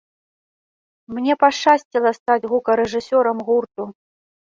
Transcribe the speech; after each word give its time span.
Мне 1.17 1.33
пашчасціла 1.45 2.17
стаць 2.21 2.41
гукарэжысёрам 2.51 3.37
гурту. 3.53 3.83